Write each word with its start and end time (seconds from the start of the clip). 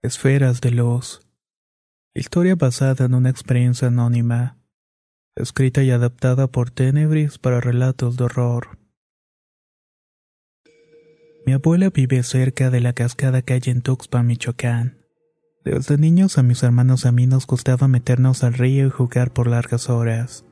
Esferas 0.00 0.60
de 0.60 0.70
luz. 0.70 1.22
Historia 2.14 2.54
basada 2.54 3.06
en 3.06 3.14
una 3.14 3.30
experiencia 3.30 3.88
anónima. 3.88 4.56
Escrita 5.34 5.82
y 5.82 5.90
adaptada 5.90 6.46
por 6.46 6.70
Tenebris 6.70 7.38
para 7.38 7.60
relatos 7.60 8.16
de 8.16 8.22
horror. 8.22 8.78
Mi 11.44 11.52
abuela 11.52 11.90
vive 11.90 12.22
cerca 12.22 12.70
de 12.70 12.78
la 12.78 12.92
cascada 12.92 13.42
que 13.42 13.54
hay 13.54 13.62
en 13.66 13.82
Tuxpan, 13.82 14.24
Michoacán. 14.24 15.04
Desde 15.64 15.98
niños 15.98 16.38
a 16.38 16.44
mis 16.44 16.62
hermanos 16.62 17.04
y 17.04 17.08
a 17.08 17.12
mí 17.12 17.26
nos 17.26 17.48
gustaba 17.48 17.88
meternos 17.88 18.44
al 18.44 18.54
río 18.54 18.86
y 18.86 18.90
jugar 18.90 19.32
por 19.32 19.48
largas 19.48 19.90
horas. 19.90 20.44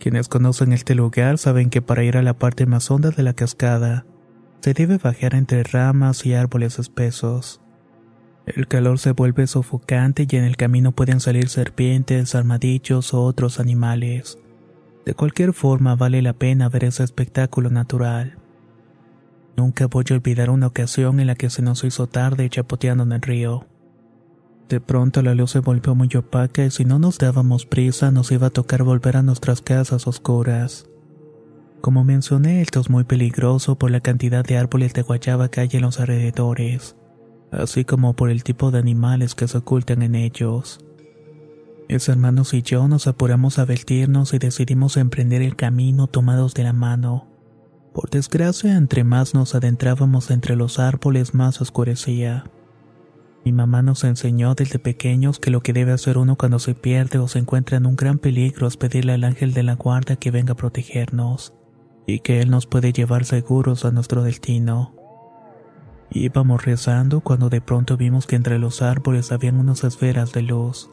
Quienes 0.00 0.28
conocen 0.28 0.72
este 0.72 0.94
lugar 0.94 1.36
saben 1.36 1.68
que 1.68 1.82
para 1.82 2.04
ir 2.04 2.16
a 2.16 2.22
la 2.22 2.38
parte 2.38 2.64
más 2.64 2.90
honda 2.90 3.10
de 3.10 3.22
la 3.22 3.34
cascada, 3.34 4.06
se 4.62 4.72
debe 4.72 4.96
bajar 4.96 5.34
entre 5.34 5.62
ramas 5.62 6.24
y 6.24 6.32
árboles 6.32 6.78
espesos. 6.78 7.60
El 8.54 8.66
calor 8.66 8.98
se 8.98 9.12
vuelve 9.12 9.46
sofocante 9.46 10.26
y 10.28 10.36
en 10.36 10.44
el 10.44 10.56
camino 10.56 10.92
pueden 10.92 11.20
salir 11.20 11.48
serpientes, 11.48 12.34
armadillos 12.34 13.12
o 13.12 13.22
otros 13.22 13.60
animales. 13.60 14.38
De 15.04 15.14
cualquier 15.14 15.52
forma 15.52 15.96
vale 15.96 16.22
la 16.22 16.32
pena 16.32 16.68
ver 16.68 16.84
ese 16.84 17.04
espectáculo 17.04 17.68
natural. 17.68 18.38
Nunca 19.56 19.86
voy 19.86 20.04
a 20.10 20.14
olvidar 20.14 20.50
una 20.50 20.68
ocasión 20.68 21.20
en 21.20 21.26
la 21.26 21.34
que 21.34 21.50
se 21.50 21.62
nos 21.62 21.84
hizo 21.84 22.06
tarde 22.06 22.48
chapoteando 22.48 23.04
en 23.04 23.12
el 23.12 23.20
río. 23.20 23.66
De 24.68 24.80
pronto 24.80 25.22
la 25.22 25.34
luz 25.34 25.50
se 25.50 25.60
volvió 25.60 25.94
muy 25.94 26.08
opaca 26.14 26.64
y 26.64 26.70
si 26.70 26.84
no 26.84 26.98
nos 26.98 27.18
dábamos 27.18 27.66
prisa 27.66 28.10
nos 28.10 28.30
iba 28.32 28.46
a 28.46 28.50
tocar 28.50 28.82
volver 28.82 29.16
a 29.16 29.22
nuestras 29.22 29.60
casas 29.60 30.06
oscuras. 30.06 30.88
Como 31.80 32.02
mencioné, 32.02 32.62
esto 32.62 32.80
es 32.80 32.88
muy 32.88 33.04
peligroso 33.04 33.78
por 33.78 33.90
la 33.90 34.00
cantidad 34.00 34.44
de 34.44 34.56
árboles 34.56 34.94
de 34.94 35.02
guayaba 35.02 35.50
que 35.50 35.60
hay 35.60 35.68
en 35.72 35.82
los 35.82 36.00
alrededores 36.00 36.96
así 37.52 37.84
como 37.84 38.14
por 38.14 38.30
el 38.30 38.44
tipo 38.44 38.70
de 38.70 38.78
animales 38.78 39.34
que 39.34 39.48
se 39.48 39.58
ocultan 39.58 40.02
en 40.02 40.14
ellos. 40.14 40.80
Mis 41.88 42.08
hermanos 42.08 42.52
y 42.52 42.62
yo 42.62 42.86
nos 42.86 43.06
apuramos 43.06 43.58
a 43.58 43.64
vestirnos 43.64 44.34
y 44.34 44.38
decidimos 44.38 44.96
emprender 44.96 45.40
el 45.40 45.56
camino 45.56 46.06
tomados 46.06 46.52
de 46.54 46.64
la 46.64 46.74
mano. 46.74 47.28
Por 47.94 48.10
desgracia, 48.10 48.76
entre 48.76 49.04
más 49.04 49.34
nos 49.34 49.54
adentrábamos 49.54 50.30
entre 50.30 50.54
los 50.54 50.78
árboles, 50.78 51.34
más 51.34 51.60
oscurecía. 51.60 52.44
Mi 53.44 53.52
mamá 53.52 53.80
nos 53.80 54.04
enseñó 54.04 54.54
desde 54.54 54.78
pequeños 54.78 55.38
que 55.38 55.50
lo 55.50 55.62
que 55.62 55.72
debe 55.72 55.92
hacer 55.92 56.18
uno 56.18 56.36
cuando 56.36 56.58
se 56.58 56.74
pierde 56.74 57.18
o 57.18 57.28
se 57.28 57.38
encuentra 57.38 57.78
en 57.78 57.86
un 57.86 57.96
gran 57.96 58.18
peligro 58.18 58.66
es 58.66 58.76
pedirle 58.76 59.14
al 59.14 59.24
ángel 59.24 59.54
de 59.54 59.62
la 59.62 59.74
guarda 59.74 60.16
que 60.16 60.30
venga 60.30 60.52
a 60.52 60.56
protegernos, 60.56 61.54
y 62.06 62.20
que 62.20 62.42
él 62.42 62.50
nos 62.50 62.66
puede 62.66 62.92
llevar 62.92 63.24
seguros 63.24 63.86
a 63.86 63.90
nuestro 63.90 64.22
destino. 64.22 64.97
Íbamos 66.10 66.64
rezando 66.64 67.20
cuando 67.20 67.50
de 67.50 67.60
pronto 67.60 67.96
vimos 67.96 68.26
que 68.26 68.36
entre 68.36 68.58
los 68.58 68.80
árboles 68.80 69.30
habían 69.30 69.58
unas 69.58 69.84
esferas 69.84 70.32
de 70.32 70.42
luz. 70.42 70.90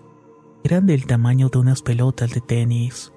Eran 0.63 0.85
del 0.85 1.05
tamaño 1.05 1.49
de 1.49 1.59
unas 1.59 1.81
pelotas 1.81 2.31
de 2.31 2.41
tenis. 2.41 3.13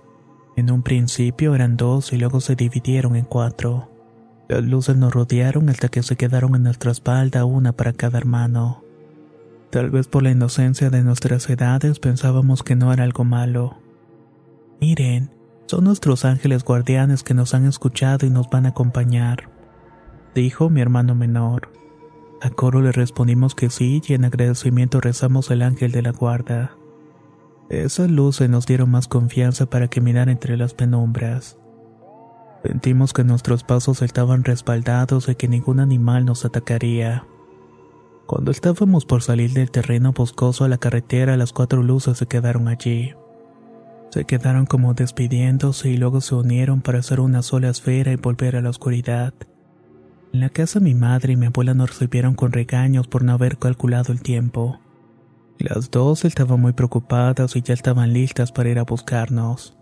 En 0.56 0.70
un 0.70 0.82
principio 0.82 1.54
eran 1.54 1.76
dos 1.76 2.12
y 2.12 2.18
luego 2.18 2.40
se 2.40 2.54
dividieron 2.54 3.16
en 3.16 3.24
cuatro. 3.24 3.90
Las 4.48 4.64
luces 4.64 4.96
nos 4.96 5.12
rodearon 5.12 5.68
hasta 5.68 5.88
que 5.88 6.02
se 6.02 6.16
quedaron 6.16 6.54
en 6.54 6.62
nuestra 6.62 6.92
espalda 6.92 7.44
una 7.44 7.72
para 7.72 7.92
cada 7.92 8.18
hermano. 8.18 8.84
Tal 9.70 9.90
vez 9.90 10.08
por 10.08 10.22
la 10.22 10.30
inocencia 10.30 10.90
de 10.90 11.02
nuestras 11.02 11.48
edades 11.50 11.98
pensábamos 11.98 12.62
que 12.62 12.76
no 12.76 12.92
era 12.92 13.04
algo 13.04 13.24
malo. 13.24 13.76
Miren, 14.80 15.30
son 15.66 15.84
nuestros 15.84 16.24
ángeles 16.24 16.64
guardianes 16.64 17.22
que 17.22 17.34
nos 17.34 17.52
han 17.52 17.66
escuchado 17.66 18.26
y 18.26 18.30
nos 18.30 18.48
van 18.48 18.64
a 18.64 18.70
acompañar, 18.70 19.50
dijo 20.34 20.70
mi 20.70 20.80
hermano 20.80 21.14
menor. 21.14 21.77
A 22.40 22.50
coro 22.50 22.80
le 22.80 22.92
respondimos 22.92 23.54
que 23.54 23.68
sí 23.68 24.00
y 24.06 24.14
en 24.14 24.24
agradecimiento 24.24 25.00
rezamos 25.00 25.50
el 25.50 25.62
ángel 25.62 25.90
de 25.90 26.02
la 26.02 26.12
guarda. 26.12 26.76
Esas 27.68 28.10
luces 28.10 28.48
nos 28.48 28.66
dieron 28.66 28.90
más 28.90 29.08
confianza 29.08 29.66
para 29.66 29.88
caminar 29.88 30.28
entre 30.28 30.56
las 30.56 30.72
penumbras. 30.72 31.58
Sentimos 32.62 33.12
que 33.12 33.24
nuestros 33.24 33.64
pasos 33.64 34.02
estaban 34.02 34.44
respaldados 34.44 35.28
y 35.28 35.34
que 35.34 35.48
ningún 35.48 35.80
animal 35.80 36.24
nos 36.24 36.44
atacaría. 36.44 37.26
Cuando 38.26 38.50
estábamos 38.50 39.04
por 39.04 39.22
salir 39.22 39.52
del 39.52 39.70
terreno 39.70 40.12
boscoso 40.12 40.64
a 40.64 40.68
la 40.68 40.78
carretera, 40.78 41.36
las 41.36 41.52
cuatro 41.52 41.82
luces 41.82 42.18
se 42.18 42.26
quedaron 42.26 42.68
allí. 42.68 43.14
Se 44.10 44.24
quedaron 44.24 44.66
como 44.66 44.94
despidiéndose 44.94 45.90
y 45.90 45.96
luego 45.96 46.20
se 46.20 46.34
unieron 46.34 46.82
para 46.82 47.00
hacer 47.00 47.20
una 47.20 47.42
sola 47.42 47.68
esfera 47.68 48.12
y 48.12 48.16
volver 48.16 48.56
a 48.56 48.62
la 48.62 48.70
oscuridad. 48.70 49.34
En 50.32 50.40
la 50.40 50.50
casa 50.50 50.78
mi 50.78 50.94
madre 50.94 51.32
y 51.32 51.36
mi 51.36 51.46
abuela 51.46 51.74
nos 51.74 51.90
recibieron 51.90 52.34
con 52.34 52.52
regaños 52.52 53.08
por 53.08 53.24
no 53.24 53.32
haber 53.32 53.58
calculado 53.58 54.12
el 54.12 54.20
tiempo. 54.20 54.78
Las 55.58 55.90
dos 55.90 56.24
estaban 56.24 56.60
muy 56.60 56.72
preocupadas 56.72 57.56
y 57.56 57.62
ya 57.62 57.74
estaban 57.74 58.12
listas 58.12 58.52
para 58.52 58.68
ir 58.68 58.78
a 58.78 58.84
buscarnos. 58.84 59.76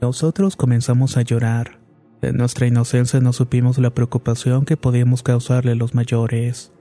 Nosotros 0.00 0.54
comenzamos 0.54 1.16
a 1.16 1.22
llorar. 1.22 1.80
En 2.22 2.36
nuestra 2.36 2.66
inocencia 2.66 3.20
no 3.20 3.32
supimos 3.32 3.78
la 3.78 3.90
preocupación 3.90 4.64
que 4.64 4.76
podíamos 4.76 5.22
causarle 5.22 5.72
a 5.72 5.74
los 5.74 5.94
mayores. 5.94 6.72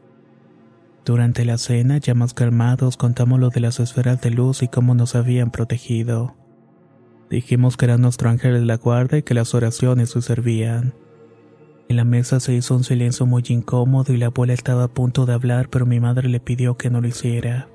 Durante 1.06 1.46
la 1.46 1.58
cena, 1.58 1.98
ya 1.98 2.14
más 2.14 2.34
calmados, 2.34 2.98
contamos 2.98 3.40
lo 3.40 3.50
de 3.50 3.62
las 3.62 3.80
esferas 3.80 4.22
de 4.22 4.32
luz 4.32 4.62
y 4.62 4.68
cómo 4.68 4.94
nos 4.94 5.16
habían 5.16 5.50
protegido. 5.50 6.36
Dijimos 7.30 7.78
que 7.78 7.86
era 7.86 7.98
nuestro 7.98 8.30
ángel 8.30 8.54
de 8.54 8.66
la 8.66 8.78
guarda 8.78 9.18
y 9.18 9.24
que 9.24 9.34
las 9.34 9.56
oraciones 9.56 10.12
se 10.12 10.22
servían. 10.22 10.94
En 11.90 11.96
la 11.96 12.06
mesa 12.06 12.40
se 12.40 12.54
hizo 12.54 12.76
un 12.76 12.84
silencio 12.84 13.26
muy 13.26 13.44
incómodo 13.50 14.14
y 14.14 14.18
la 14.18 14.28
abuela 14.28 14.54
estaba 14.54 14.84
a 14.84 14.88
punto 14.90 15.26
de 15.26 15.34
hablar, 15.34 15.70
pero 15.72 15.88
mi 15.88 16.00
madre 16.00 16.30
le 16.30 16.40
pidió 16.40 16.78
que 16.78 16.92
no 16.92 17.02
lo 17.02 17.08
hiciera. 17.08 17.68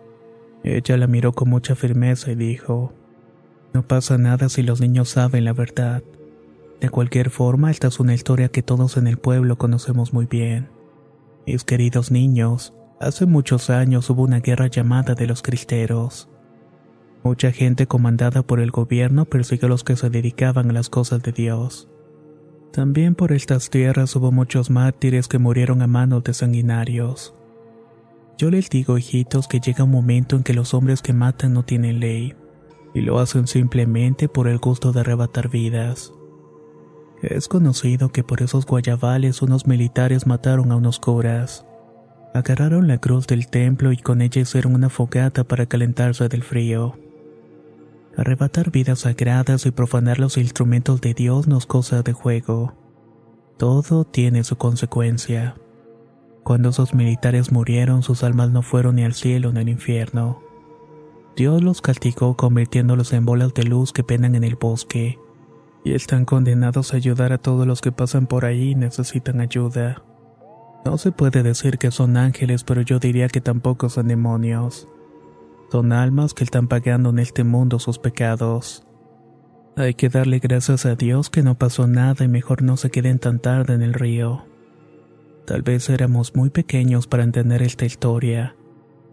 Ella 0.62 0.96
la 0.96 1.08
miró 1.08 1.32
con 1.32 1.50
mucha 1.50 1.74
firmeza 1.74 2.30
y 2.30 2.36
dijo, 2.36 2.92
No 3.72 3.82
pasa 3.82 4.16
nada 4.16 4.48
si 4.48 4.62
los 4.62 4.80
niños 4.80 5.08
saben 5.08 5.44
la 5.44 5.52
verdad. 5.52 6.04
De 6.80 6.90
cualquier 6.90 7.28
forma, 7.28 7.72
esta 7.72 7.88
es 7.88 7.98
una 7.98 8.14
historia 8.14 8.50
que 8.50 8.62
todos 8.62 8.96
en 8.96 9.08
el 9.08 9.16
pueblo 9.16 9.58
conocemos 9.58 10.12
muy 10.12 10.26
bien. 10.26 10.68
Mis 11.44 11.64
queridos 11.64 12.12
niños, 12.12 12.72
hace 13.00 13.26
muchos 13.26 13.68
años 13.68 14.08
hubo 14.10 14.22
una 14.22 14.38
guerra 14.38 14.68
llamada 14.68 15.16
de 15.16 15.26
los 15.26 15.42
cristeros. 15.42 16.28
Mucha 17.24 17.50
gente 17.50 17.88
comandada 17.88 18.42
por 18.42 18.60
el 18.60 18.70
gobierno 18.70 19.24
persiguió 19.24 19.66
a 19.66 19.70
los 19.70 19.82
que 19.82 19.96
se 19.96 20.08
dedicaban 20.08 20.70
a 20.70 20.72
las 20.72 20.88
cosas 20.88 21.20
de 21.24 21.32
Dios. 21.32 21.88
También 22.74 23.14
por 23.14 23.30
estas 23.30 23.70
tierras 23.70 24.16
hubo 24.16 24.32
muchos 24.32 24.68
mártires 24.68 25.28
que 25.28 25.38
murieron 25.38 25.80
a 25.80 25.86
manos 25.86 26.24
de 26.24 26.34
sanguinarios. 26.34 27.32
Yo 28.36 28.50
les 28.50 28.68
digo, 28.68 28.98
hijitos, 28.98 29.46
que 29.46 29.60
llega 29.60 29.84
un 29.84 29.92
momento 29.92 30.34
en 30.34 30.42
que 30.42 30.54
los 30.54 30.74
hombres 30.74 31.00
que 31.00 31.12
matan 31.12 31.54
no 31.54 31.62
tienen 31.62 32.00
ley, 32.00 32.34
y 32.92 33.02
lo 33.02 33.20
hacen 33.20 33.46
simplemente 33.46 34.28
por 34.28 34.48
el 34.48 34.58
gusto 34.58 34.90
de 34.90 35.00
arrebatar 35.00 35.50
vidas. 35.50 36.12
Es 37.22 37.46
conocido 37.46 38.10
que 38.10 38.24
por 38.24 38.42
esos 38.42 38.66
guayabales 38.66 39.40
unos 39.40 39.68
militares 39.68 40.26
mataron 40.26 40.72
a 40.72 40.76
unos 40.76 40.98
curas. 40.98 41.64
Agarraron 42.34 42.88
la 42.88 42.98
cruz 42.98 43.28
del 43.28 43.46
templo 43.46 43.92
y 43.92 43.98
con 43.98 44.20
ella 44.20 44.42
hicieron 44.42 44.74
una 44.74 44.90
fogata 44.90 45.44
para 45.44 45.66
calentarse 45.66 46.28
del 46.28 46.42
frío. 46.42 46.96
Arrebatar 48.16 48.70
vidas 48.70 49.00
sagradas 49.00 49.66
y 49.66 49.72
profanar 49.72 50.20
los 50.20 50.36
instrumentos 50.36 51.00
de 51.00 51.14
Dios 51.14 51.48
no 51.48 51.58
es 51.58 51.66
cosa 51.66 52.02
de 52.02 52.12
juego. 52.12 52.74
Todo 53.56 54.04
tiene 54.04 54.44
su 54.44 54.56
consecuencia. 54.56 55.56
Cuando 56.44 56.68
esos 56.68 56.94
militares 56.94 57.50
murieron, 57.50 58.02
sus 58.02 58.22
almas 58.22 58.50
no 58.50 58.62
fueron 58.62 58.96
ni 58.96 59.04
al 59.04 59.14
cielo 59.14 59.52
ni 59.52 59.60
al 59.60 59.68
infierno. 59.68 60.40
Dios 61.36 61.62
los 61.62 61.80
castigó 61.80 62.36
convirtiéndolos 62.36 63.12
en 63.12 63.24
bolas 63.24 63.52
de 63.54 63.64
luz 63.64 63.92
que 63.92 64.04
penan 64.04 64.36
en 64.36 64.44
el 64.44 64.54
bosque, 64.54 65.18
y 65.84 65.94
están 65.94 66.24
condenados 66.24 66.92
a 66.92 66.96
ayudar 66.96 67.32
a 67.32 67.38
todos 67.38 67.66
los 67.66 67.80
que 67.80 67.90
pasan 67.90 68.26
por 68.26 68.44
ahí 68.44 68.70
y 68.70 68.74
necesitan 68.74 69.40
ayuda. 69.40 70.02
No 70.84 70.98
se 70.98 71.10
puede 71.10 71.42
decir 71.42 71.78
que 71.78 71.90
son 71.90 72.16
ángeles, 72.16 72.62
pero 72.62 72.82
yo 72.82 73.00
diría 73.00 73.28
que 73.28 73.40
tampoco 73.40 73.88
son 73.88 74.06
demonios. 74.06 74.86
Son 75.74 75.90
almas 75.90 76.34
que 76.34 76.44
están 76.44 76.68
pagando 76.68 77.10
en 77.10 77.18
este 77.18 77.42
mundo 77.42 77.80
sus 77.80 77.98
pecados. 77.98 78.86
Hay 79.74 79.94
que 79.94 80.08
darle 80.08 80.38
gracias 80.38 80.86
a 80.86 80.94
Dios 80.94 81.30
que 81.30 81.42
no 81.42 81.58
pasó 81.58 81.88
nada 81.88 82.24
y 82.24 82.28
mejor 82.28 82.62
no 82.62 82.76
se 82.76 82.92
queden 82.92 83.18
tan 83.18 83.40
tarde 83.40 83.74
en 83.74 83.82
el 83.82 83.92
río. 83.92 84.44
Tal 85.48 85.62
vez 85.62 85.90
éramos 85.90 86.36
muy 86.36 86.50
pequeños 86.50 87.08
para 87.08 87.24
entender 87.24 87.60
esta 87.60 87.86
historia, 87.86 88.54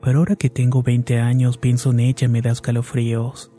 pero 0.04 0.20
ahora 0.20 0.36
que 0.36 0.52
tengo 0.52 0.84
20 0.84 1.20
años 1.20 1.58
pienso 1.58 1.90
en 1.90 2.02
ella 2.02 2.26
y 2.26 2.30
me 2.30 2.44
da 2.44 2.52
escalofríos. 2.52 3.52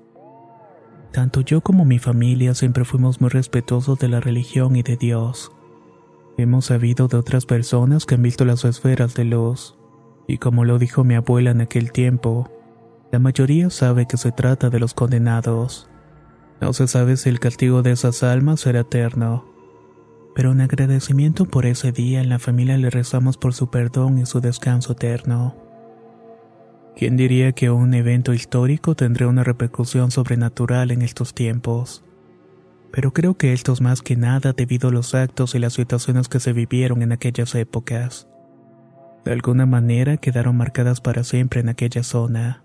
Tanto 1.11 1.41
yo 1.41 1.61
como 1.61 1.85
mi 1.85 1.99
familia 1.99 2.55
siempre 2.55 2.85
fuimos 2.85 3.21
muy 3.21 3.31
respetuosos 3.31 3.99
de 3.99 4.11
la 4.11 4.21
religión 4.21 4.77
y 4.77 4.85
de 4.85 4.97
Dios. 4.97 5.51
Hemos 6.37 6.67
sabido 6.67 7.09
de 7.09 7.17
otras 7.17 7.47
personas 7.47 8.07
que 8.07 8.15
han 8.15 8.23
visto 8.23 8.45
las 8.45 8.65
esferas 8.65 9.15
de 9.15 9.25
luz, 9.25 9.77
y 10.29 10.39
como 10.39 10.65
lo 10.65 10.79
dijo 10.79 11.03
mi 11.03 11.17
abuela 11.17 11.51
en 11.51 11.63
aquel 11.63 11.91
tiempo, 11.91 12.49
la 13.13 13.19
mayoría 13.19 13.69
sabe 13.69 14.07
que 14.07 14.17
se 14.17 14.33
trata 14.33 14.71
de 14.71 14.81
los 14.81 14.95
condenados. 14.95 15.87
No 16.63 16.73
se 16.73 16.89
sabe 16.89 17.19
si 17.19 17.29
el 17.29 17.41
castigo 17.41 17.83
de 17.83 17.93
esas 17.93 18.23
almas 18.23 18.61
será 18.61 18.81
eterno. 18.81 19.45
Pero 20.35 20.53
en 20.53 20.63
agradecimiento 20.63 21.45
por 21.45 21.67
ese 21.67 21.93
día 21.93 22.23
en 22.23 22.31
la 22.31 22.39
familia 22.39 22.79
le 22.79 22.89
rezamos 22.89 23.37
por 23.37 23.53
su 23.53 23.69
perdón 23.69 24.19
y 24.19 24.25
su 24.25 24.41
descanso 24.41 24.93
eterno. 24.93 25.55
¿Quién 26.97 27.19
diría 27.19 27.53
que 27.53 27.71
un 27.71 27.93
evento 27.93 28.33
histórico 28.33 28.95
tendría 28.95 29.29
una 29.29 29.45
repercusión 29.45 30.11
sobrenatural 30.11 30.91
en 30.91 31.03
estos 31.03 31.35
tiempos? 31.35 32.03
Pero 32.93 33.13
creo 33.13 33.37
que 33.37 33.53
esto 33.53 33.75
es 33.75 33.83
más 33.83 34.01
que 34.01 34.17
nada 34.17 34.55
debido 34.55 34.89
a 34.89 34.93
los 34.93 35.15
actos 35.15 35.55
y 35.55 35.59
las 35.59 35.75
situaciones 35.75 36.31
que 36.31 36.41
se 36.41 36.55
vivieron 36.55 37.03
en 37.03 37.13
aquellas 37.13 37.55
épocas. 37.57 38.27
De 39.27 39.33
alguna 39.33 39.67
manera 39.67 40.17
quedaron 40.17 40.57
marcadas 40.57 41.03
para 41.03 41.25
siempre 41.25 41.61
en 41.61 41.69
aquella 41.69 42.03
zona. 42.03 42.65